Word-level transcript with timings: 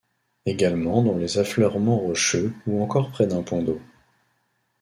Également 0.47 1.03
dans 1.03 1.15
les 1.19 1.37
affleurements 1.37 1.99
rocheux 1.99 2.55
ou 2.65 2.81
encore 2.81 3.11
près 3.11 3.27
d'un 3.27 3.43
point 3.43 3.61
d'eau. 3.61 3.79